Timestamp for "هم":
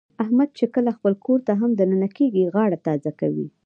1.61-1.71